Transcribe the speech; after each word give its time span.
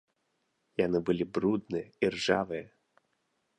Яны 0.85 1.01
былі 1.09 1.27
брудныя 1.37 1.87
і 2.07 2.11
ржавыя. 2.13 2.65